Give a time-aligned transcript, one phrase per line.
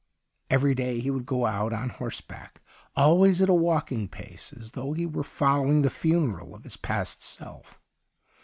[0.49, 2.59] Every day he would go out on horseback,
[2.95, 7.21] always at a walking pace, as though he were following the funeral of his past
[7.23, 7.79] self.